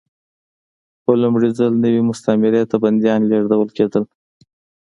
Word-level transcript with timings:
په 1.03 1.11
لومړي 1.21 1.49
ځل 1.57 1.71
نوې 1.83 2.01
مستعمرې 2.09 2.63
ته 2.69 2.75
بندیان 2.83 3.19
لېږدول 3.29 3.69
کېدل. 3.77 4.03